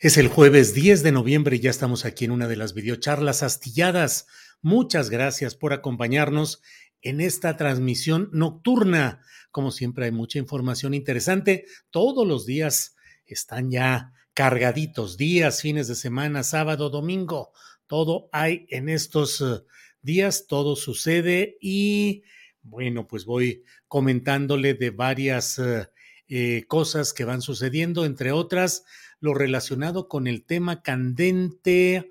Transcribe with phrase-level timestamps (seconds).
[0.00, 3.42] Es el jueves 10 de noviembre y ya estamos aquí en una de las videocharlas
[3.42, 4.28] astilladas.
[4.62, 6.62] Muchas gracias por acompañarnos
[7.02, 9.22] en esta transmisión nocturna.
[9.50, 11.64] Como siempre hay mucha información interesante.
[11.90, 12.94] Todos los días
[13.26, 15.16] están ya cargaditos.
[15.16, 17.50] Días, fines de semana, sábado, domingo.
[17.88, 19.64] Todo hay en estos eh,
[20.00, 22.22] días, todo sucede y
[22.62, 25.88] bueno, pues voy comentándole de varias eh,
[26.28, 28.84] eh, cosas que van sucediendo, entre otras
[29.20, 32.10] lo relacionado con el tema candente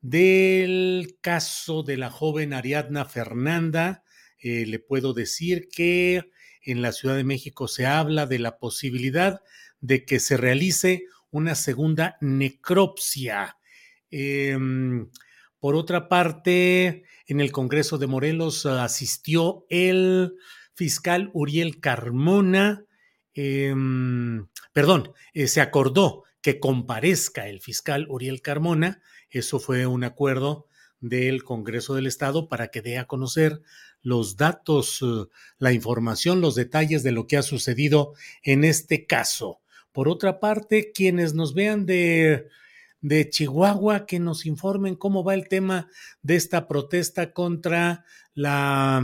[0.00, 4.04] del caso de la joven Ariadna Fernanda.
[4.38, 6.30] Eh, le puedo decir que
[6.62, 9.40] en la Ciudad de México se habla de la posibilidad
[9.80, 13.56] de que se realice una segunda necropsia.
[14.10, 15.10] Em,
[15.58, 20.34] por otra parte, en el Congreso de Morelos asistió el
[20.74, 22.84] fiscal Uriel Carmona,
[23.34, 29.02] em, perdón, eh, se acordó que comparezca el fiscal Uriel Carmona.
[29.30, 30.66] Eso fue un acuerdo
[31.00, 33.60] del Congreso del Estado para que dé a conocer
[34.02, 35.26] los datos, eh,
[35.58, 39.60] la información, los detalles de lo que ha sucedido en este caso.
[39.92, 42.48] Por otra parte, quienes nos vean de,
[43.00, 45.88] de Chihuahua, que nos informen cómo va el tema
[46.22, 48.04] de esta protesta contra
[48.34, 49.02] la,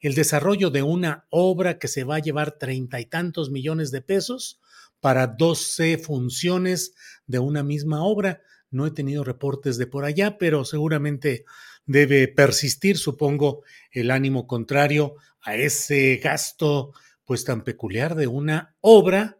[0.00, 4.02] el desarrollo de una obra que se va a llevar treinta y tantos millones de
[4.02, 4.60] pesos
[5.06, 6.92] para 12 funciones
[7.28, 8.42] de una misma obra.
[8.72, 11.44] No he tenido reportes de por allá, pero seguramente
[11.84, 13.62] debe persistir, supongo,
[13.92, 16.92] el ánimo contrario a ese gasto
[17.24, 19.38] pues tan peculiar de una obra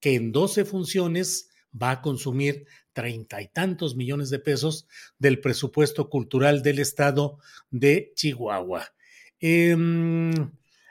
[0.00, 4.86] que en 12 funciones va a consumir treinta y tantos millones de pesos
[5.18, 7.38] del presupuesto cultural del estado
[7.70, 8.92] de Chihuahua.
[9.40, 9.74] Eh,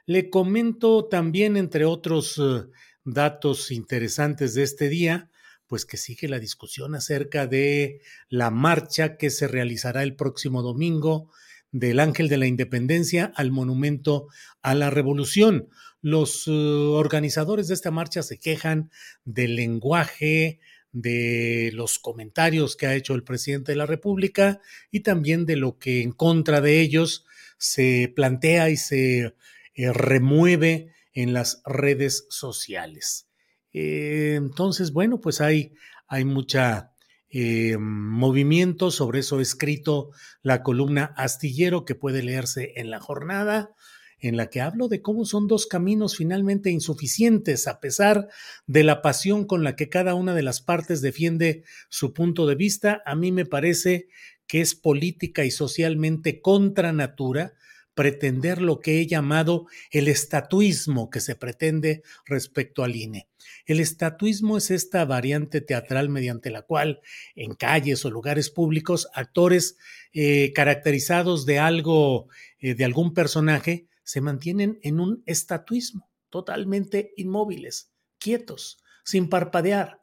[0.07, 2.65] le comento también, entre otros eh,
[3.05, 5.29] datos interesantes de este día,
[5.67, 11.31] pues que sigue la discusión acerca de la marcha que se realizará el próximo domingo
[11.71, 14.27] del Ángel de la Independencia al Monumento
[14.61, 15.69] a la Revolución.
[16.01, 18.91] Los uh, organizadores de esta marcha se quejan
[19.23, 20.59] del lenguaje,
[20.91, 24.61] de los comentarios que ha hecho el presidente de la República
[24.91, 27.25] y también de lo que en contra de ellos
[27.57, 29.35] se plantea y se
[29.73, 33.27] eh, remueve en las redes sociales.
[33.73, 35.73] Eh, entonces, bueno, pues hay,
[36.07, 36.91] hay mucha
[37.29, 40.11] eh, movimiento, sobre eso he escrito
[40.43, 43.71] la columna astillero que puede leerse en la jornada
[44.19, 48.27] en la que hablo de cómo son dos caminos finalmente insuficientes, a pesar
[48.65, 52.55] de la pasión con la que cada una de las partes defiende su punto de
[52.55, 54.07] vista, a mí me parece
[54.47, 57.53] que es política y socialmente contra natura
[57.95, 63.28] pretender lo que he llamado el estatuismo que se pretende respecto al INE.
[63.66, 67.02] El estatuismo es esta variante teatral mediante la cual
[67.35, 69.78] en calles o lugares públicos actores
[70.14, 72.28] eh, caracterizados de algo,
[72.59, 80.02] eh, de algún personaje, se mantienen en un estatuismo, totalmente inmóviles, quietos, sin parpadear,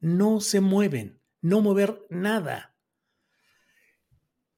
[0.00, 2.69] no se mueven, no mover nada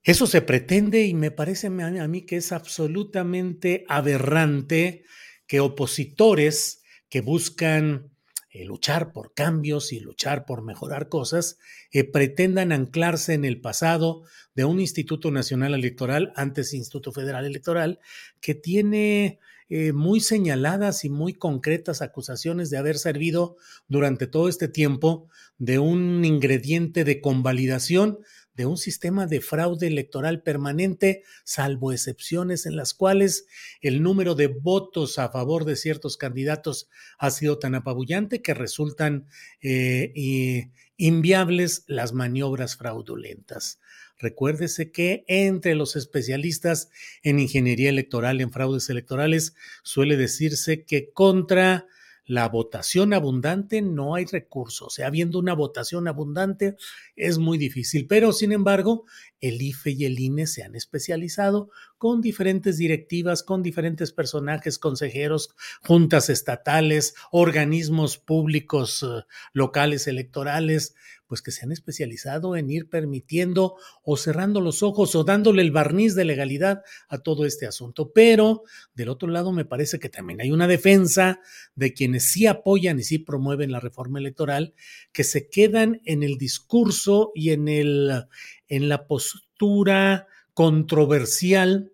[0.03, 5.05] eso se pretende y me parece a mí que es absolutamente aberrante
[5.47, 8.11] que opositores que buscan
[8.55, 11.59] eh, luchar por cambios y luchar por mejorar cosas,
[11.91, 17.99] eh, pretendan anclarse en el pasado de un Instituto Nacional Electoral, antes Instituto Federal Electoral,
[18.43, 19.39] que tiene
[19.71, 23.57] eh, muy señaladas y muy concretas acusaciones de haber servido
[23.89, 28.19] durante todo este tiempo de un ingrediente de convalidación
[28.55, 33.47] de un sistema de fraude electoral permanente, salvo excepciones en las cuales
[33.81, 36.89] el número de votos a favor de ciertos candidatos
[37.19, 39.27] ha sido tan apabullante que resultan
[39.61, 43.81] eh, inviables las maniobras fraudulentas.
[44.19, 46.91] Recuérdese que entre los especialistas
[47.23, 51.87] en ingeniería electoral, en fraudes electorales, suele decirse que contra
[52.25, 54.87] la votación abundante no hay recursos.
[54.87, 56.77] O sea, habiendo una votación abundante
[57.17, 58.07] es muy difícil.
[58.07, 59.05] Pero, sin embargo,
[59.41, 65.55] el IFE y el INE se han especializado con diferentes directivas, con diferentes personajes, consejeros,
[65.83, 70.95] juntas estatales, organismos públicos eh, locales electorales,
[71.33, 75.71] pues que se han especializado en ir permitiendo o cerrando los ojos o dándole el
[75.71, 78.13] barniz de legalidad a todo este asunto.
[78.13, 81.41] Pero del otro lado me parece que también hay una defensa
[81.75, 84.75] de quienes sí apoyan y sí promueven la reforma electoral,
[85.11, 88.27] que se quedan en el discurso y en, el,
[88.69, 91.93] en la postura controversial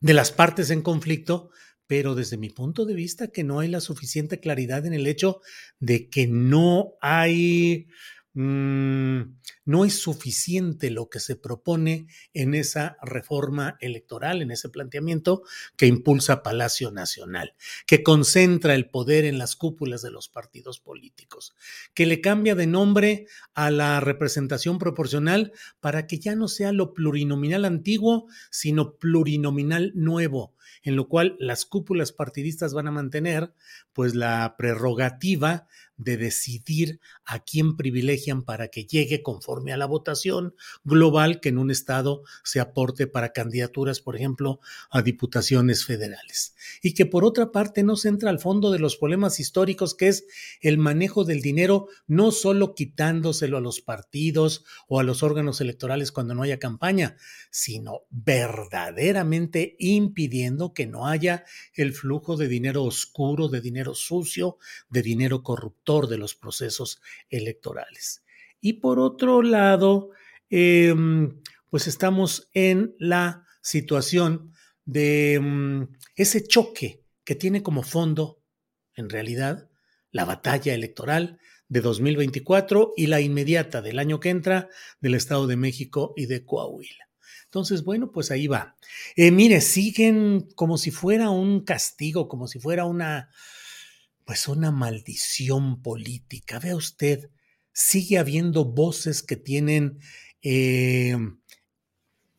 [0.00, 1.50] de las partes en conflicto,
[1.90, 5.40] pero desde mi punto de vista que no hay la suficiente claridad en el hecho
[5.80, 7.88] de que no hay,
[8.34, 9.20] mm,
[9.64, 15.42] no es suficiente lo que se propone en esa reforma electoral, en ese planteamiento
[15.76, 17.54] que impulsa Palacio Nacional,
[17.86, 21.54] que concentra el poder en las cúpulas de los partidos políticos,
[21.94, 26.94] que le cambia de nombre a la representación proporcional para que ya no sea lo
[26.94, 33.52] plurinominal antiguo, sino plurinominal nuevo en lo cual las cúpulas partidistas van a mantener
[33.92, 35.66] pues la prerrogativa
[36.00, 41.58] de decidir a quién privilegian para que llegue conforme a la votación global que en
[41.58, 44.60] un estado se aporte para candidaturas, por ejemplo,
[44.90, 46.54] a diputaciones federales.
[46.82, 50.08] Y que por otra parte no se entra al fondo de los problemas históricos que
[50.08, 50.24] es
[50.62, 56.12] el manejo del dinero, no solo quitándoselo a los partidos o a los órganos electorales
[56.12, 57.16] cuando no haya campaña,
[57.50, 61.44] sino verdaderamente impidiendo que no haya
[61.74, 64.56] el flujo de dinero oscuro, de dinero sucio,
[64.88, 68.22] de dinero corrupto de los procesos electorales.
[68.60, 70.10] Y por otro lado,
[70.48, 74.52] em, pues estamos en la situación
[74.84, 75.82] de mm,
[76.14, 78.42] ese choque que tiene como fondo,
[78.94, 79.68] en realidad,
[80.12, 81.38] la batalla electoral
[81.68, 84.68] de 2024 y la inmediata del año que entra
[85.00, 87.08] del Estado de México y de Coahuila.
[87.44, 88.76] Entonces, bueno, pues ahí va.
[89.16, 93.30] Eh, mire, siguen como si fuera un castigo, como si fuera una,
[94.24, 96.58] pues una maldición política.
[96.58, 97.30] Vea usted,
[97.72, 99.98] sigue habiendo voces que tienen
[100.42, 101.16] eh,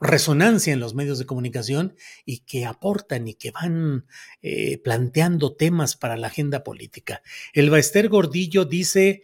[0.02, 1.96] resonancia en los medios de comunicación
[2.26, 4.08] y que aportan y que van
[4.42, 7.22] eh, planteando temas para la agenda política.
[7.54, 9.22] El Baester Gordillo dice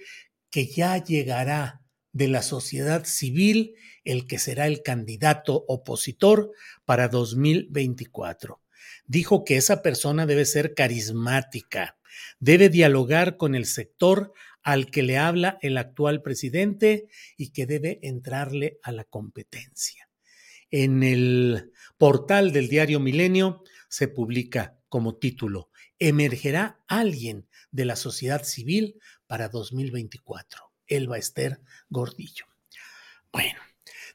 [0.51, 1.81] que ya llegará
[2.13, 6.51] de la sociedad civil el que será el candidato opositor
[6.86, 8.62] para 2024.
[9.06, 11.96] Dijo que esa persona debe ser carismática,
[12.40, 14.34] Debe dialogar con el sector
[14.64, 20.10] al que le habla el actual presidente y que debe entrarle a la competencia.
[20.72, 25.69] En el portal del diario Milenio se publica como título,
[26.00, 30.71] Emergerá alguien de la sociedad civil para 2024.
[30.86, 32.45] Elba Esther Gordillo.
[33.31, 33.59] Bueno,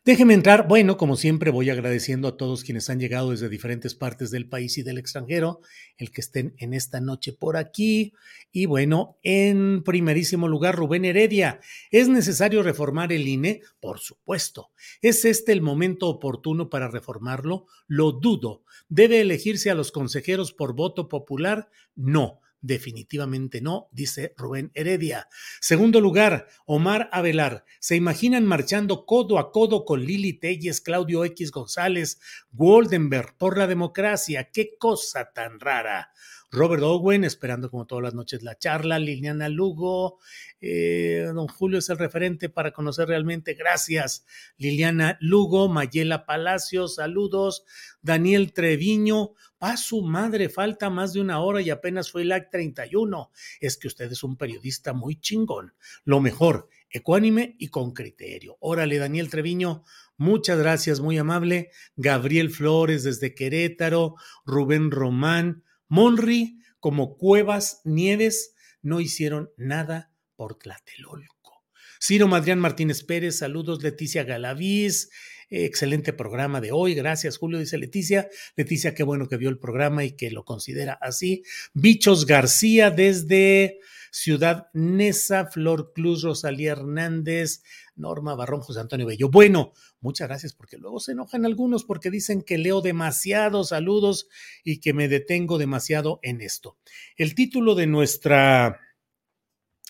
[0.04, 0.66] Déjeme entrar.
[0.66, 4.76] Bueno, como siempre, voy agradeciendo a todos quienes han llegado desde diferentes partes del país
[4.76, 5.60] y del extranjero,
[5.96, 8.12] el que estén en esta noche por aquí.
[8.50, 11.60] Y bueno, en primerísimo lugar, Rubén Heredia.
[11.92, 13.60] ¿Es necesario reformar el INE?
[13.78, 14.72] Por supuesto.
[15.02, 17.66] ¿Es este el momento oportuno para reformarlo?
[17.86, 18.64] Lo dudo.
[18.88, 21.70] ¿Debe elegirse a los consejeros por voto popular?
[21.94, 22.40] No.
[22.64, 25.28] Definitivamente no, dice Rubén Heredia.
[25.60, 27.64] Segundo lugar, Omar Avelar.
[27.80, 32.20] ¿Se imaginan marchando codo a codo con Lili Telles, Claudio X González,
[32.52, 34.50] Goldenberg por la democracia?
[34.52, 36.12] ¡Qué cosa tan rara!
[36.54, 40.18] Robert Owen, esperando como todas las noches la charla, Liliana Lugo,
[40.60, 44.26] eh, don Julio es el referente para conocer realmente, gracias,
[44.58, 47.64] Liliana Lugo, Mayela Palacios, saludos,
[48.02, 52.52] Daniel Treviño, pa su madre, falta más de una hora y apenas fue el act
[52.52, 55.72] 31, es que usted es un periodista muy chingón,
[56.04, 58.58] lo mejor, ecuánime y con criterio.
[58.60, 59.84] Órale, Daniel Treviño,
[60.18, 69.02] muchas gracias, muy amable, Gabriel Flores desde Querétaro, Rubén Román, Monri como Cuevas Nieves no
[69.02, 71.66] hicieron nada por Tlatelolco.
[72.00, 75.10] Ciro Madrián Martínez Pérez, saludos Leticia Galaviz,
[75.50, 78.30] excelente programa de hoy, gracias Julio, dice Leticia.
[78.56, 81.42] Leticia, qué bueno que vio el programa y que lo considera así.
[81.74, 83.78] Bichos García desde
[84.12, 87.62] Ciudad Nesa, Flor Cruz, Rosalía Hernández,
[87.96, 89.30] Norma Barrón, José Antonio Bello.
[89.30, 94.28] Bueno, muchas gracias porque luego se enojan algunos porque dicen que leo demasiados saludos
[94.64, 96.76] y que me detengo demasiado en esto.
[97.16, 98.80] El título de nuestra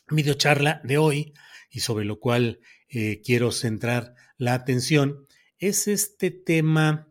[0.09, 1.35] videocharla de hoy
[1.69, 5.27] y sobre lo cual eh, quiero centrar la atención
[5.59, 7.09] es este tema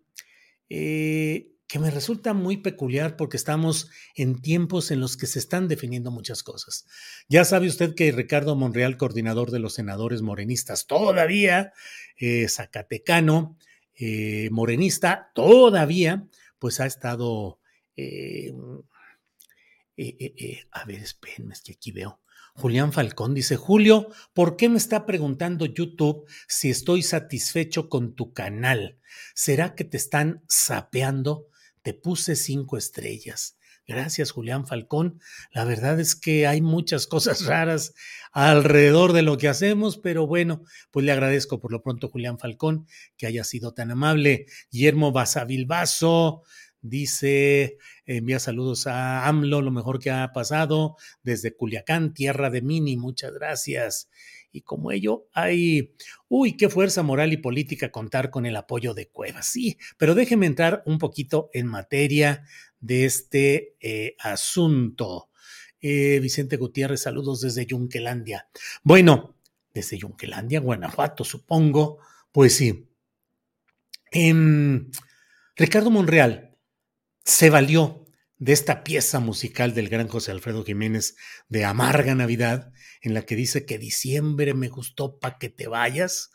[0.70, 5.70] eh, que me resulta muy peculiar porque estamos en tiempos en los que se están
[5.70, 6.86] definiendo muchas cosas.
[7.30, 11.72] Ya sabe usted que Ricardo Monreal, coordinador de los senadores morenistas, todavía,
[12.18, 13.58] eh, zacatecano,
[13.96, 16.28] eh, morenista, todavía,
[16.60, 17.62] pues ha estado...
[17.96, 18.52] Eh,
[20.72, 22.20] a ver, espérenme, es que aquí veo.
[22.54, 28.34] Julián Falcón dice, Julio, ¿por qué me está preguntando YouTube si estoy satisfecho con tu
[28.34, 29.00] canal?
[29.34, 31.48] ¿Será que te están sapeando?
[31.82, 33.58] Te puse cinco estrellas.
[33.88, 35.20] Gracias, Julián Falcón.
[35.52, 37.94] La verdad es que hay muchas cosas raras
[38.32, 42.88] alrededor de lo que hacemos, pero bueno, pues le agradezco por lo pronto, Julián Falcón,
[43.18, 44.46] que haya sido tan amable.
[44.72, 46.44] Guillermo Basavilbaso
[46.82, 52.98] dice, envía saludos a AMLO, lo mejor que ha pasado desde Culiacán, tierra de Mini,
[52.98, 54.10] muchas gracias
[54.52, 55.94] y como ello hay,
[56.28, 59.48] uy, qué fuerza moral y política contar con el apoyo de Cuevas.
[59.48, 62.44] Sí, pero déjeme entrar un poquito en materia
[62.80, 65.30] de este eh, asunto.
[65.80, 68.48] Eh, Vicente Gutiérrez, saludos desde Yunquelandia.
[68.84, 69.36] Bueno,
[69.74, 72.00] desde Yunquelandia, Guanajuato, supongo.
[72.32, 72.88] Pues sí.
[74.12, 74.92] Em,
[75.56, 76.58] Ricardo Monreal
[77.24, 78.01] se valió
[78.42, 81.16] de esta pieza musical del gran José Alfredo Jiménez
[81.48, 86.32] de Amarga Navidad, en la que dice que diciembre me gustó para que te vayas,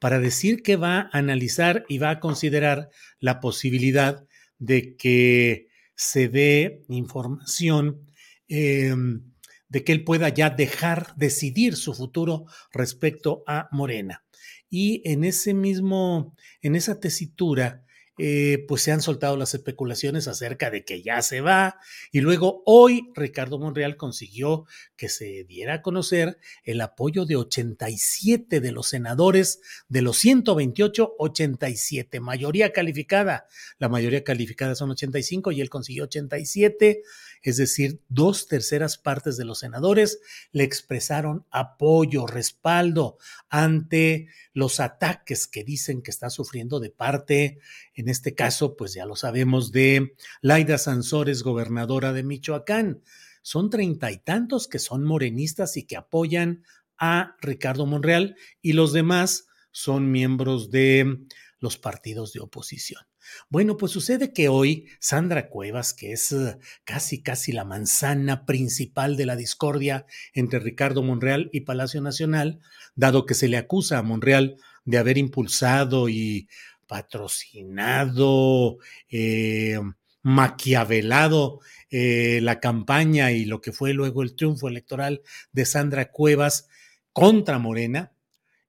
[0.00, 4.26] para decir que va a analizar y va a considerar la posibilidad
[4.58, 8.04] de que se dé información
[8.48, 9.22] em,
[9.68, 14.24] de que él pueda ya dejar decidir su futuro respecto a Morena.
[14.68, 17.83] Y en ese mismo, en esa tesitura,
[18.16, 21.78] eh, pues se han soltado las especulaciones acerca de que ya se va.
[22.12, 24.66] Y luego hoy Ricardo Monreal consiguió
[24.96, 31.14] que se diera a conocer el apoyo de 87 de los senadores de los 128,
[31.18, 33.46] 87, mayoría calificada.
[33.78, 37.02] La mayoría calificada son 85 y él consiguió 87
[37.44, 40.18] es decir, dos terceras partes de los senadores
[40.50, 43.18] le expresaron apoyo, respaldo
[43.50, 47.58] ante los ataques que dicen que está sufriendo de parte,
[47.94, 53.02] en este caso, pues ya lo sabemos, de Laida Sansores, gobernadora de Michoacán.
[53.42, 56.64] Son treinta y tantos que son morenistas y que apoyan
[56.96, 61.26] a Ricardo Monreal y los demás son miembros de
[61.58, 63.02] los partidos de oposición.
[63.48, 69.16] Bueno, pues sucede que hoy Sandra Cuevas, que es eh, casi casi la manzana principal
[69.16, 72.60] de la discordia entre Ricardo Monreal y Palacio Nacional,
[72.94, 76.48] dado que se le acusa a Monreal de haber impulsado y
[76.86, 78.78] patrocinado,
[79.08, 79.78] eh,
[80.22, 86.68] maquiavelado eh, la campaña y lo que fue luego el triunfo electoral de Sandra Cuevas
[87.12, 88.12] contra Morena,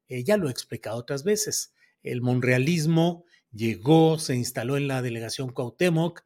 [0.08, 1.74] ya lo he explicado otras veces.
[2.04, 6.22] El monrealismo llegó, se instaló en la delegación Cuauhtémoc,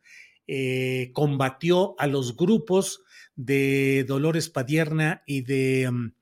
[0.48, 3.04] eh, combatió a los grupos
[3.36, 6.14] de Dolores Padierna y de mm,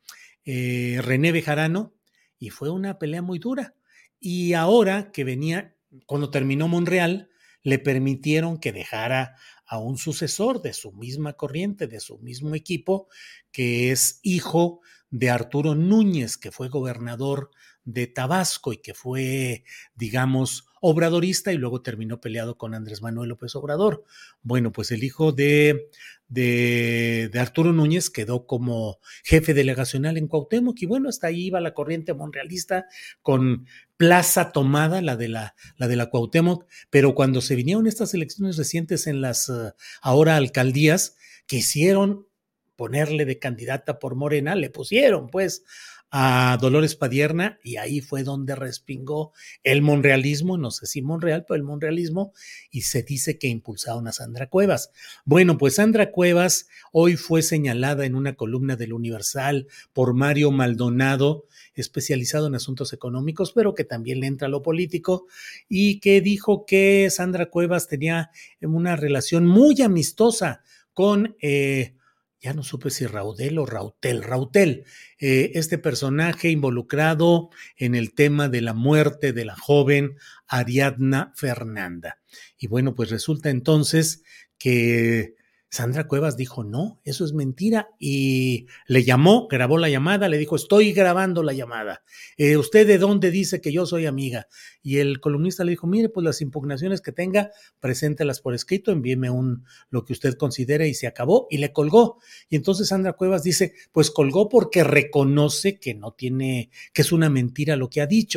[0.46, 1.94] eh, René Bejarano
[2.38, 3.76] y fue una pelea muy dura.
[4.20, 7.30] Y ahora que venía, cuando terminó Monreal,
[7.64, 9.36] le permitieron que dejara
[9.66, 13.08] a un sucesor de su misma corriente, de su mismo equipo,
[13.52, 17.52] que es hijo de Arturo Núñez, que fue gobernador
[17.84, 19.64] de Tabasco y que fue,
[19.96, 24.03] digamos, obradorista y luego terminó peleado con Andrés Manuel López Obrador.
[24.41, 25.89] Bueno, pues el hijo de,
[26.27, 31.74] de, Arturo Núñez quedó como jefe delegacional en Cuauhtémoc y bueno, hasta ahí iba la
[31.74, 32.86] corriente monrealista
[33.22, 33.65] con
[33.96, 38.57] plaza tomada, la de la, la de la Cuauhtémoc, pero cuando se vinieron estas elecciones
[38.57, 42.27] recientes en las uh, ahora alcaldías, quisieron
[42.75, 45.63] ponerle de candidata por Morena, le pusieron pues
[46.10, 49.34] a Dolores Padierna y ahí fue donde respingó
[49.64, 52.34] el monrealismo, no sé si Monreal, pero el monrealismo
[52.72, 54.92] y se dice que impulsaron a Sandra Cuevas.
[55.26, 61.46] Bueno, pues Sandra Cuevas hoy fue señalada en una columna del Universal por Mario Maldonado,
[61.76, 65.28] especializado en asuntos económicos, pero que también le entra a lo político,
[65.68, 70.62] y que dijo que Sandra Cuevas tenía una relación muy amistosa
[70.94, 71.97] con eh,
[72.39, 74.86] ya no supe si Raudel o Rautel, Rautel,
[75.20, 80.17] eh, este personaje involucrado en el tema de la muerte de la joven
[80.48, 82.20] Ariadna Fernanda.
[82.58, 84.24] Y bueno, pues resulta entonces
[84.58, 85.37] que
[85.69, 87.89] Sandra Cuevas dijo, no, eso es mentira.
[88.00, 92.03] Y le llamó, grabó la llamada, le dijo, estoy grabando la llamada.
[92.38, 94.47] Eh, ¿Usted de dónde dice que yo soy amiga?
[94.81, 99.29] Y el columnista le dijo, mire, pues las impugnaciones que tenga, preséntelas por escrito, envíeme
[99.29, 101.47] un, lo que usted considere y se acabó.
[101.50, 102.19] Y le colgó.
[102.50, 107.29] Y entonces Sandra Cuevas dice, pues colgó porque reconoce que no tiene, que es una
[107.29, 108.37] mentira lo que ha dicho.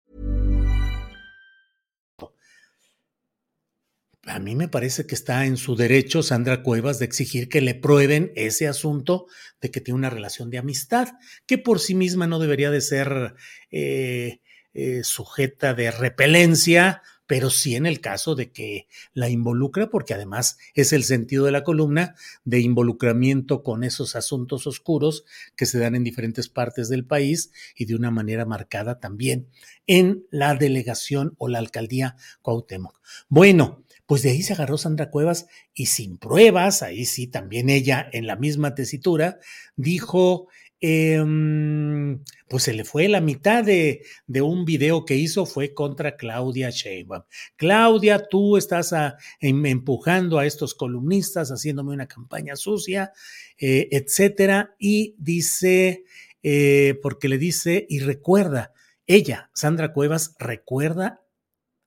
[4.27, 7.73] A mí me parece que está en su derecho Sandra Cuevas de exigir que le
[7.73, 9.25] prueben ese asunto
[9.61, 11.09] de que tiene una relación de amistad,
[11.47, 13.33] que por sí misma no debería de ser
[13.71, 14.39] eh,
[14.75, 20.57] eh, sujeta de repelencia, pero sí en el caso de que la involucra, porque además
[20.75, 22.13] es el sentido de la columna
[22.43, 25.25] de involucramiento con esos asuntos oscuros
[25.55, 29.47] que se dan en diferentes partes del país y de una manera marcada también
[29.87, 32.99] en la delegación o la alcaldía Cuauhtémoc.
[33.29, 38.09] Bueno, pues de ahí se agarró Sandra Cuevas y sin pruebas, ahí sí también ella
[38.11, 39.39] en la misma tesitura,
[39.77, 40.49] dijo,
[40.81, 46.17] em, pues se le fue la mitad de, de, un video que hizo fue contra
[46.17, 47.23] Claudia Sheinbaum.
[47.55, 53.13] Claudia, tú estás a, em, empujando a estos columnistas, haciéndome una campaña sucia,
[53.57, 56.03] eh, etcétera, y dice,
[56.43, 58.73] eh, porque le dice, y recuerda,
[59.07, 61.23] ella, Sandra Cuevas, recuerda,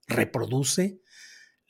[0.06, 1.03] reproduce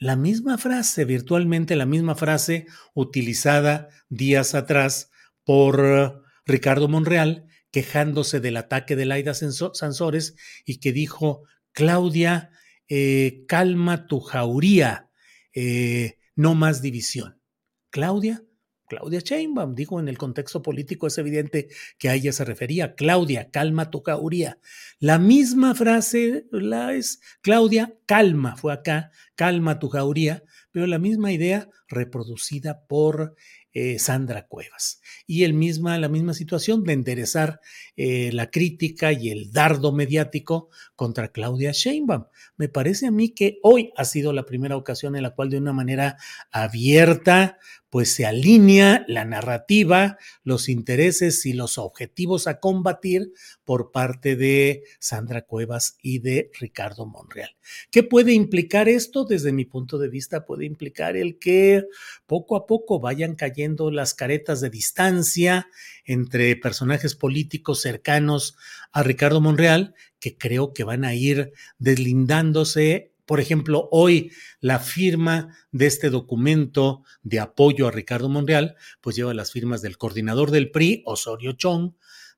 [0.04, 5.10] la misma frase, virtualmente la misma frase utilizada días atrás
[5.44, 10.36] por Ricardo Monreal, quejándose del ataque de Laida Sansores
[10.66, 12.50] y que dijo, Claudia,
[12.86, 15.08] eh, calma tu jauría,
[15.54, 17.40] eh, no más división.
[17.88, 18.44] Claudia,
[18.88, 21.68] Claudia Sheinbaum, dijo en el contexto político es evidente
[21.98, 22.94] que a ella se refería.
[22.94, 24.58] Claudia, calma tu cauría.
[24.98, 31.32] La misma frase la es Claudia, calma, fue acá, calma tu jauría, pero la misma
[31.32, 33.34] idea reproducida por
[33.76, 35.00] eh, Sandra Cuevas.
[35.26, 37.60] Y el misma, la misma situación de enderezar
[37.96, 42.26] eh, la crítica y el dardo mediático contra Claudia Sheinbaum.
[42.56, 45.58] Me parece a mí que hoy ha sido la primera ocasión en la cual de
[45.58, 46.16] una manera
[46.52, 47.58] abierta,
[47.94, 54.83] pues se alinea la narrativa, los intereses y los objetivos a combatir por parte de
[54.98, 57.50] Sandra Cuevas y de Ricardo Monreal.
[57.92, 59.24] ¿Qué puede implicar esto?
[59.24, 61.85] Desde mi punto de vista puede implicar el que
[62.26, 65.68] poco a poco vayan cayendo las caretas de distancia
[66.04, 68.57] entre personajes políticos cercanos
[68.90, 75.56] a Ricardo Monreal, que creo que van a ir deslindándose por ejemplo, hoy la firma
[75.72, 80.70] de este documento de apoyo a Ricardo Monreal, pues lleva las firmas del coordinador del
[80.70, 81.92] PRI, Osorio Chong,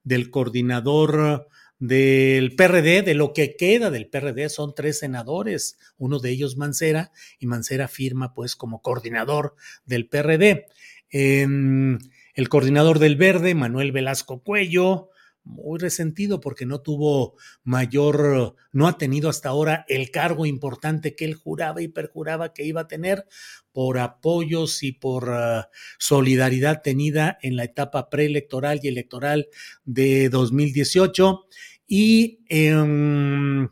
[0.05, 6.31] del coordinador del PRD, de lo que queda del PRD, son tres senadores, uno de
[6.31, 10.67] ellos Mancera, y Mancera firma pues como coordinador del PRD.
[11.11, 15.11] el coordinador del Verde, Manuel Velasco Cuello,
[15.47, 21.25] muy resentido porque no tuvo mayor, no ha tenido hasta ahora el cargo importante que
[21.25, 23.27] él juraba y perjuraba que iba a tener
[23.73, 25.63] por apoyos y por uh,
[25.99, 29.49] solidaridad tenida en la etapa preelectoral y electoral
[29.85, 31.47] de 2018
[31.87, 33.69] y, eh,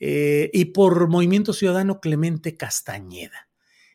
[0.00, 3.48] eh, y por Movimiento Ciudadano Clemente Castañeda.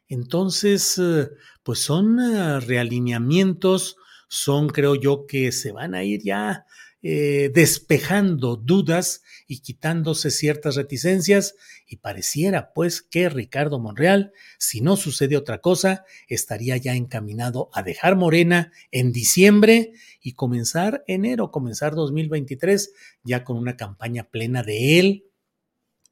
[0.08, 1.30] Entonces, uh,
[1.64, 3.98] pues son uh, realineamientos,
[4.28, 6.66] son creo yo que se van a ir ya
[7.04, 11.56] eh, despejando dudas y quitándose ciertas reticencias
[11.88, 17.82] y pareciera pues que Ricardo Monreal, si no sucede otra cosa, estaría ya encaminado a
[17.82, 25.00] dejar Morena en diciembre y comenzar enero, comenzar 2023 ya con una campaña plena de
[25.00, 25.26] él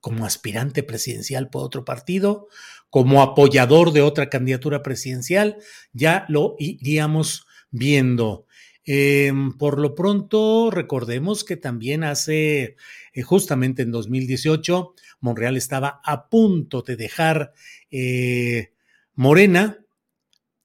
[0.01, 2.47] como aspirante presidencial por otro partido,
[2.89, 5.57] como apoyador de otra candidatura presidencial,
[5.93, 8.45] ya lo iríamos viendo.
[8.85, 12.75] Em, por lo pronto, recordemos que también hace,
[13.13, 17.53] eh, justamente en 2018, Monreal estaba a punto de dejar
[17.91, 18.71] eh,
[19.15, 19.78] Morena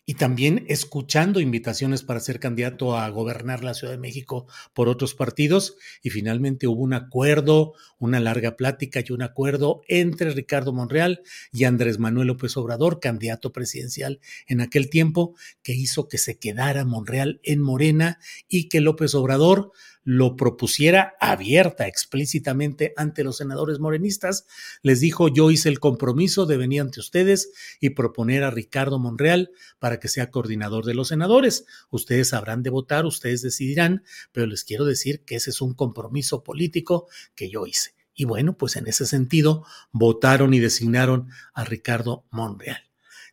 [0.06, 5.14] y también escuchando invitaciones para ser candidato a gobernar la Ciudad de México por otros
[5.14, 5.76] partidos.
[6.02, 11.64] Y finalmente hubo un acuerdo, una larga plática y un acuerdo entre Ricardo Monreal y
[11.64, 17.40] Andrés Manuel López Obrador, candidato presidencial en aquel tiempo, que hizo que se quedara Monreal
[17.42, 19.72] en Morena y que López Obrador
[20.04, 24.46] lo propusiera abierta, explícitamente ante los senadores morenistas,
[24.82, 29.50] les dijo yo hice el compromiso de venir ante ustedes y proponer a Ricardo Monreal
[29.78, 31.64] para que sea coordinador de los senadores.
[31.90, 36.44] Ustedes habrán de votar, ustedes decidirán, pero les quiero decir que ese es un compromiso
[36.44, 37.94] político que yo hice.
[38.14, 42.82] Y bueno, pues en ese sentido votaron y designaron a Ricardo Monreal.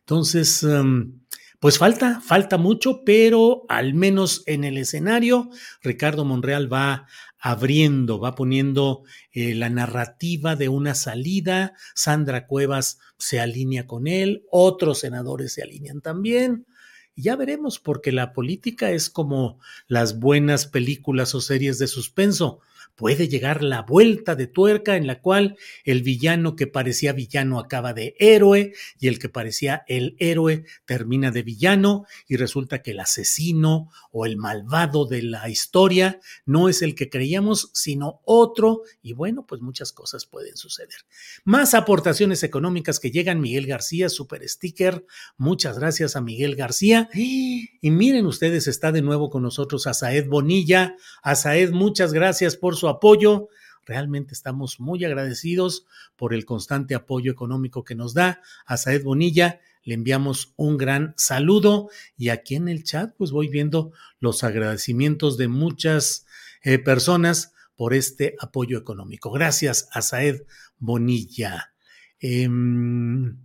[0.00, 1.21] Entonces, em,
[1.62, 5.48] pues falta, falta mucho, pero al menos en el escenario,
[5.80, 7.06] Ricardo Monreal va
[7.38, 14.42] abriendo, va poniendo eh, la narrativa de una salida, Sandra Cuevas se alinea con él,
[14.50, 16.66] otros senadores se alinean también.
[17.14, 22.58] Ya veremos, porque la política es como las buenas películas o series de suspenso
[22.94, 27.92] puede llegar la vuelta de tuerca en la cual el villano que parecía villano acaba
[27.92, 33.00] de héroe y el que parecía el héroe termina de villano y resulta que el
[33.00, 39.12] asesino o el malvado de la historia no es el que creíamos, sino otro y
[39.12, 40.98] bueno, pues muchas cosas pueden suceder.
[41.44, 45.04] Más aportaciones económicas que llegan Miguel García, super sticker.
[45.36, 47.08] Muchas gracias a Miguel García.
[47.14, 50.96] Y miren ustedes, está de nuevo con nosotros Asaed Bonilla.
[51.22, 53.48] Asaed, muchas gracias por su apoyo.
[53.84, 58.40] Realmente estamos muy agradecidos por el constante apoyo económico que nos da.
[58.66, 63.48] A Saed Bonilla le enviamos un gran saludo y aquí en el chat pues voy
[63.48, 66.26] viendo los agradecimientos de muchas
[66.62, 69.32] eh, personas por este apoyo económico.
[69.32, 70.42] Gracias a Saed
[70.78, 71.74] Bonilla.
[72.20, 73.38] Em,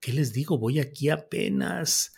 [0.00, 0.58] ¿Qué les digo?
[0.58, 2.12] Voy aquí apenas.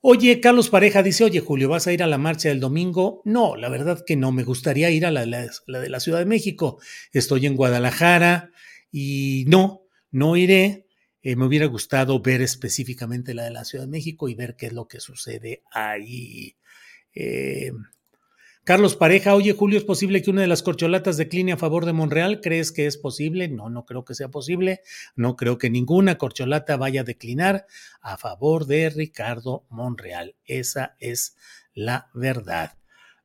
[0.00, 3.20] Oye, Carlos Pareja dice, oye Julio, ¿vas a ir a la marcha del domingo?
[3.24, 6.78] No, la verdad que no, me gustaría ir a la, de la Ciudad de México.
[7.12, 8.52] Estoy en Guadalajara
[8.92, 9.82] y no,
[10.12, 10.86] no iré.
[11.20, 14.66] Eh, me hubiera gustado ver específicamente la de la Ciudad de México y ver qué
[14.66, 16.56] es lo que sucede ahí.
[17.12, 17.72] Eh,
[18.68, 21.94] Carlos Pareja, oye Julio, ¿es posible que una de las corcholatas decline a favor de
[21.94, 22.42] Monreal?
[22.42, 23.48] ¿Crees que es posible?
[23.48, 24.82] No, no creo que sea posible.
[25.16, 27.64] No creo que ninguna corcholata vaya a declinar
[28.02, 30.36] a favor de Ricardo Monreal.
[30.44, 31.34] Esa es
[31.72, 32.76] la verdad.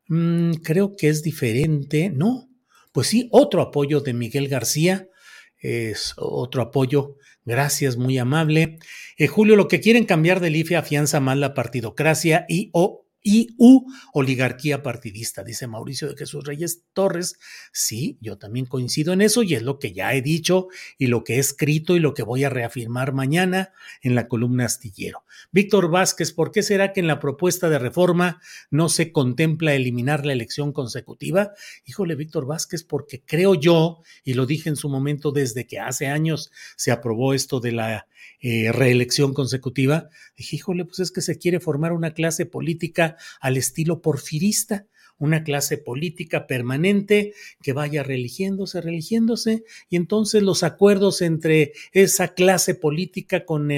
[0.08, 2.10] Mm, creo que es diferente.
[2.10, 2.50] No,
[2.94, 5.10] pues sí, otro apoyo de Miguel García.
[5.58, 7.18] Es otro apoyo.
[7.44, 8.80] Gracias, muy amable.
[9.18, 13.56] Eh, Julio, lo que quieren cambiar del IFE afianza más la partidocracia y o y
[13.58, 17.40] u oligarquía partidista, dice Mauricio de Jesús Reyes Torres.
[17.72, 21.24] Sí, yo también coincido en eso y es lo que ya he dicho y lo
[21.24, 25.24] que he escrito y lo que voy a reafirmar mañana en la columna astillero.
[25.52, 30.26] Víctor Vázquez, ¿por qué será que en la propuesta de reforma no se contempla eliminar
[30.26, 31.54] la elección consecutiva?
[31.86, 36.08] Híjole, Víctor Vázquez, porque creo yo, y lo dije en su momento desde que hace
[36.08, 38.08] años se aprobó esto de la
[38.40, 43.58] eh, reelección consecutiva, dije, híjole, pues es que se quiere formar una clase política al
[43.58, 44.88] estilo porfirista
[45.24, 52.76] una clase política permanente que vaya religiéndose, religiéndose, y entonces los acuerdos entre esa clase
[52.76, 53.70] política con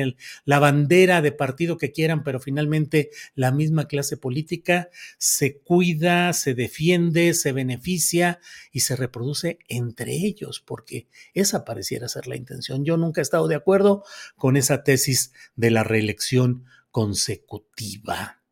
[0.45, 6.55] la bandera de partido que quieran, pero finalmente la misma clase política se cuida, se
[6.55, 8.39] defiende, se beneficia
[8.71, 12.85] y se reproduce entre ellos, porque esa pareciera ser la intención.
[12.85, 14.03] Yo nunca he estado de acuerdo
[14.35, 18.44] con esa tesis de la reelección consecutiva.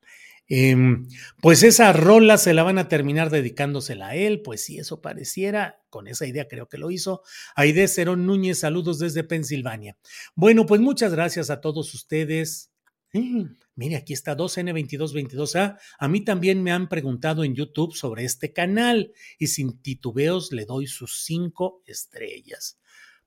[0.47, 1.08] Em,
[1.41, 5.82] pues esa rola se la van a terminar dedicándosela a él, pues si eso pareciera,
[5.89, 7.23] con esa idea creo que lo hizo.
[7.56, 9.97] Aide Cerón Núñez, saludos desde Pensilvania.
[10.36, 12.71] Bueno, pues muchas gracias a todos ustedes.
[13.13, 13.43] Mm,
[13.75, 15.77] mire, aquí está 2N2222A.
[15.99, 20.65] A mí también me han preguntado en YouTube sobre este canal y sin titubeos le
[20.65, 22.79] doy sus cinco estrellas.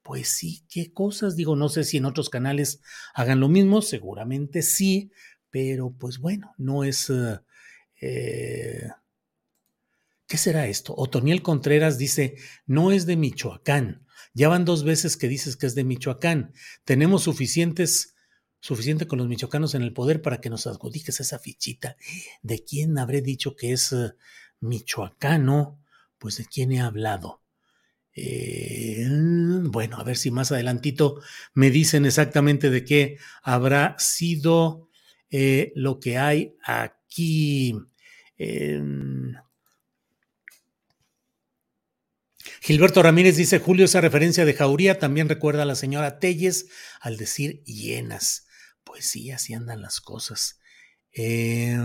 [0.02, 1.34] Pues sí, qué cosas.
[1.34, 2.80] Digo, no sé si en otros canales
[3.14, 5.10] hagan lo mismo, seguramente sí,
[5.56, 7.08] pero pues bueno, no es...
[7.08, 7.40] Eh,
[8.02, 8.90] eh,
[10.28, 10.94] ¿Qué será esto?
[10.94, 14.06] Otoniel Contreras dice, no es de Michoacán.
[14.34, 16.52] Ya van dos veces que dices que es de Michoacán.
[16.84, 18.16] Tenemos suficientes,
[18.60, 21.96] suficiente con los michoacanos en el poder para que nos adjudiques esa fichita.
[22.42, 24.12] ¿De quién habré dicho que es uh,
[24.60, 25.82] michoacano?
[26.18, 27.40] Pues de quién he hablado.
[28.14, 29.08] Eh,
[29.62, 31.22] bueno, a ver si más adelantito
[31.54, 34.86] me dicen exactamente de qué habrá sido
[35.30, 37.74] eh, lo que hay aquí.
[38.38, 38.82] Eh,
[42.60, 46.66] Gilberto Ramírez dice, Julio, esa referencia de Jauría también recuerda a la señora Telles
[47.00, 48.48] al decir hienas.
[48.82, 50.58] Pues sí, así andan las cosas.
[51.12, 51.76] ¿eh?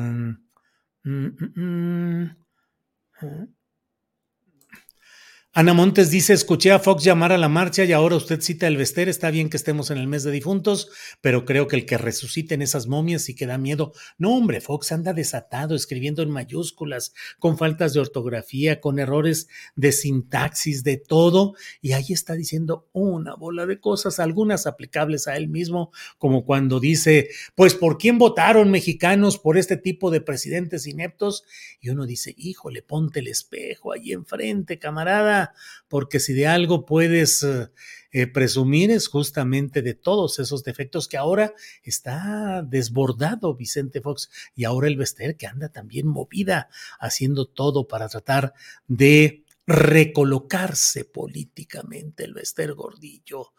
[5.53, 8.77] Ana Montes dice, escuché a Fox llamar a la marcha y ahora usted cita el
[8.77, 9.09] Vester.
[9.09, 12.61] Está bien que estemos en el mes de difuntos, pero creo que el que resuciten
[12.61, 13.91] esas momias sí que da miedo.
[14.17, 19.91] No, hombre, Fox anda desatado, escribiendo en mayúsculas, con faltas de ortografía, con errores de
[19.91, 21.55] sintaxis, de todo.
[21.81, 26.79] Y ahí está diciendo una bola de cosas, algunas aplicables a él mismo, como cuando
[26.79, 31.43] dice, pues, ¿por quién votaron mexicanos por este tipo de presidentes ineptos?
[31.81, 35.40] Y uno dice, híjole, ponte el espejo ahí enfrente, camarada
[35.87, 37.69] porque si de algo puedes eh,
[38.13, 44.65] eh, presumir es justamente de todos esos defectos que ahora está desbordado Vicente Fox y
[44.65, 48.53] ahora el Vester que anda también movida haciendo todo para tratar
[48.87, 53.53] de recolocarse políticamente el Vester Gordillo.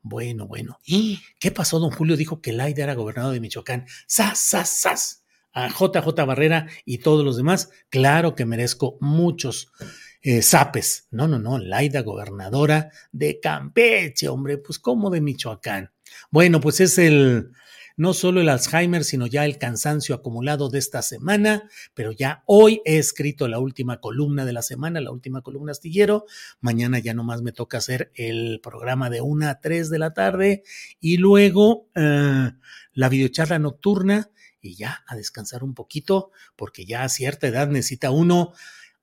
[0.00, 0.78] Bueno, bueno.
[0.84, 1.78] ¿Y qué pasó?
[1.78, 3.86] Don Julio dijo que Laida era gobernador de Michoacán.
[4.06, 5.24] ¡Sas, sas, sas!
[5.52, 9.72] A JJ Barrera y todos los demás, claro que merezco muchos
[10.22, 11.06] eh, Zapes.
[11.10, 15.90] No, no, no, Laida, gobernadora de Campeche, hombre, pues como de Michoacán.
[16.30, 17.52] Bueno, pues es el,
[17.98, 22.80] no solo el Alzheimer, sino ya el cansancio acumulado de esta semana, pero ya hoy
[22.84, 26.24] he escrito la última columna de la semana, la última columna astillero.
[26.60, 30.62] Mañana ya nomás me toca hacer el programa de una a tres de la tarde
[31.00, 32.52] y luego eh,
[32.92, 38.12] la videocharla nocturna y ya a descansar un poquito, porque ya a cierta edad necesita
[38.12, 38.52] uno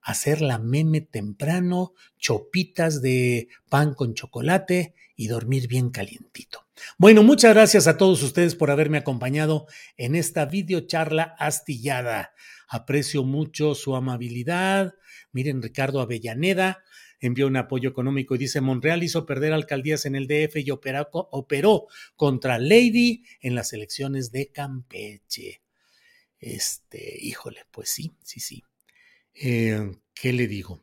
[0.06, 6.68] hacer la meme temprano, chopitas de pan con chocolate y dormir bien calientito.
[7.00, 9.66] Bueno, muchas gracias a todos ustedes por haberme acompañado
[9.98, 12.34] en esta videocharla astillada.
[12.68, 14.94] Aprecio mucho su amabilidad.
[15.32, 16.84] Miren, Ricardo Avellaneda
[17.20, 21.88] envió un apoyo económico y dice, Monreal hizo perder alcaldías en el DF y operó
[22.16, 25.64] contra Lady en las elecciones de Campeche.
[26.38, 28.64] Este, híjole, pues sí, sí, sí.
[29.36, 30.82] Eh, ¿Qué le digo?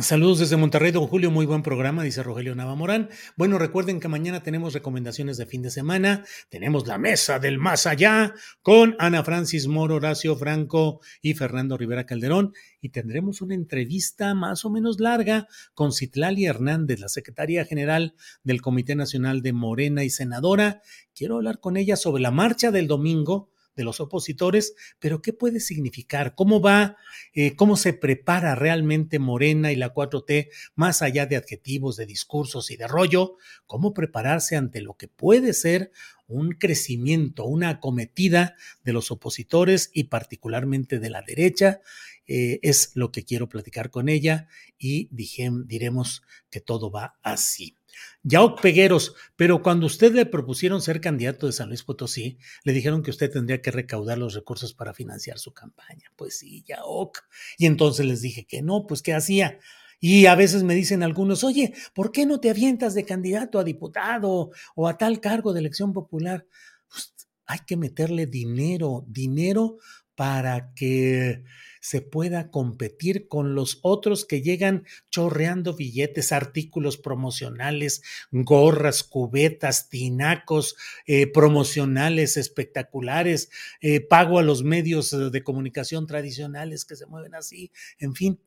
[0.00, 3.10] Saludos desde Monterrey, don Julio, muy buen programa, dice Rogelio Navamorán.
[3.36, 7.86] Bueno, recuerden que mañana tenemos recomendaciones de fin de semana, tenemos la mesa del más
[7.86, 14.34] allá con Ana Francis Moro, Horacio Franco y Fernando Rivera Calderón y tendremos una entrevista
[14.34, 20.02] más o menos larga con Citlali Hernández, la secretaria general del Comité Nacional de Morena
[20.02, 20.82] y senadora.
[21.14, 25.60] Quiero hablar con ella sobre la marcha del domingo de los opositores, pero ¿qué puede
[25.60, 26.34] significar?
[26.34, 26.96] ¿Cómo va,
[27.32, 32.70] eh, cómo se prepara realmente Morena y la 4T, más allá de adjetivos, de discursos
[32.70, 33.36] y de rollo?
[33.66, 35.90] ¿Cómo prepararse ante lo que puede ser
[36.26, 41.80] un crecimiento, una acometida de los opositores y particularmente de la derecha?
[42.26, 47.76] Eh, es lo que quiero platicar con ella y dije, diremos que todo va así.
[48.22, 53.02] Yaok Pegueros, pero cuando usted le propusieron ser candidato de San Luis Potosí, le dijeron
[53.02, 56.10] que usted tendría que recaudar los recursos para financiar su campaña.
[56.16, 57.18] Pues sí, Yaok.
[57.58, 59.58] Y entonces les dije que no, pues ¿qué hacía?
[60.00, 63.64] Y a veces me dicen algunos, oye, ¿por qué no te avientas de candidato a
[63.64, 66.46] diputado o a tal cargo de elección popular?
[66.88, 67.14] Pues
[67.46, 69.78] hay que meterle dinero, dinero
[70.14, 71.42] para que
[71.84, 78.00] se pueda competir con los otros que llegan chorreando billetes, artículos promocionales,
[78.32, 83.50] gorras, cubetas, tinacos eh, promocionales espectaculares,
[83.82, 88.40] eh, pago a los medios de comunicación tradicionales que se mueven así, en fin.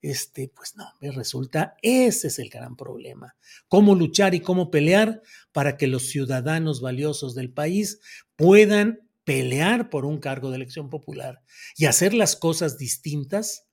[0.00, 3.34] Este, pues no, me resulta, ese es el gran problema.
[3.68, 8.00] Cómo luchar y cómo pelear para que los ciudadanos valiosos del país
[8.36, 11.42] puedan pelear por un cargo de elección popular
[11.76, 13.66] y hacer las cosas distintas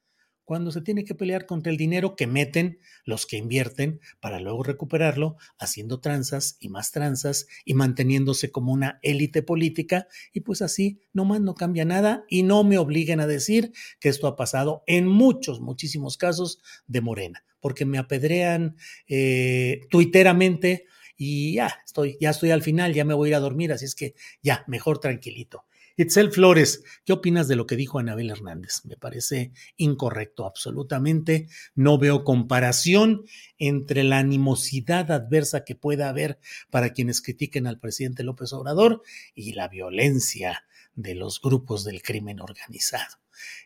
[0.52, 4.64] cuando se tiene que pelear contra el dinero que meten los que invierten para luego
[4.64, 11.00] recuperarlo haciendo tranzas y más tranzas y manteniéndose como una élite política y pues así
[11.14, 15.08] nomás no cambia nada y no me obliguen a decir que esto ha pasado en
[15.08, 18.76] muchos, muchísimos casos de Morena, porque me apedrean
[19.08, 20.86] eh, tuiteramente
[21.24, 23.86] y ya estoy, ya estoy al final, ya me voy a ir a dormir, así
[23.86, 25.66] es que ya, mejor tranquilito.
[25.96, 28.86] Itzel Flores, ¿qué opinas de lo que dijo Anabel Hernández?
[28.86, 31.48] Me parece incorrecto, absolutamente.
[31.76, 33.24] No veo comparación
[33.60, 36.40] entre la animosidad adversa que pueda haber
[36.72, 39.04] para quienes critiquen al presidente López Obrador
[39.36, 40.64] y la violencia
[40.96, 43.18] de los grupos del crimen organizado.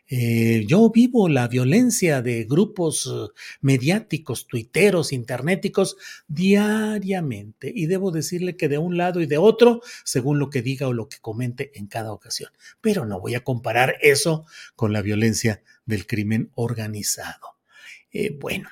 [0.08, 5.96] Eh, yo vivo la violencia de grupos eh, mediáticos, tuiteros, internéticos
[6.28, 10.86] diariamente y debo decirle que de un lado y de otro, según lo que diga
[10.86, 12.50] o lo que comente en cada ocasión.
[12.80, 17.56] Pero no voy a comparar eso con la violencia del crimen organizado.
[18.12, 18.68] Eh, bueno,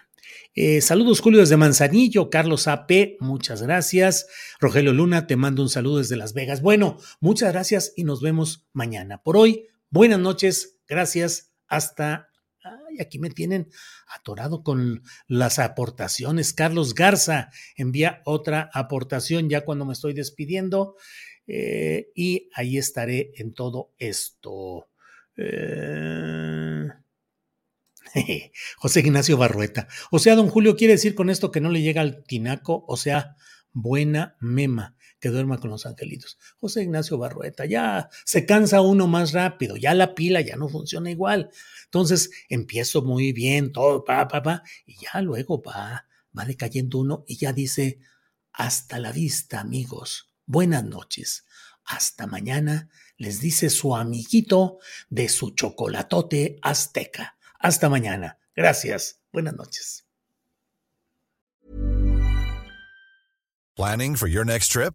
[0.81, 4.29] saludos Julio desde Manzanillo, Carlos AP, muchas gracias.
[4.61, 6.62] Rogelio Luna, te mando un saludo desde Las Vegas.
[6.62, 9.21] Bueno, muchas gracias y nos vemos mañana.
[9.21, 11.53] Por hoy, buenas noches, Gracias.
[11.66, 12.31] Hasta...
[12.62, 13.68] Ay, aquí me tienen
[14.09, 16.55] atorado con las aportaciones.
[16.55, 20.97] Carlos Garza envía otra aportación ya cuando me estoy despidiendo.
[21.47, 24.88] Eh, y ahí estaré en todo esto.
[25.37, 26.88] Eh,
[28.79, 29.87] José Ignacio Barrueta.
[30.11, 32.97] O sea, don Julio quiere decir con esto que no le llega al tinaco, o
[32.97, 33.37] sea,
[33.73, 36.37] buena mema que duerma con los angelitos.
[36.58, 41.10] José Ignacio Barrueta, ya se cansa uno más rápido, ya la pila ya no funciona
[41.10, 41.48] igual.
[41.87, 46.06] Entonces empiezo muy bien, todo, pa, pa, pa, y ya luego va,
[46.38, 48.00] va decayendo uno y ya dice,
[48.52, 51.46] hasta la vista, amigos, buenas noches,
[51.87, 54.76] hasta mañana, les dice su amiguito
[55.08, 57.38] de su chocolatote azteca.
[57.58, 58.38] Hasta mañana.
[58.54, 59.22] Gracias.
[59.32, 60.04] Buenas noches.
[63.74, 64.94] Planning for your next trip?